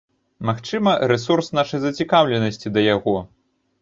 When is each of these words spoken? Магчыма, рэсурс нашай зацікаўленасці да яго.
Магчыма, 0.49 0.93
рэсурс 1.11 1.51
нашай 1.59 1.79
зацікаўленасці 1.85 2.67
да 2.79 2.87
яго. 2.95 3.17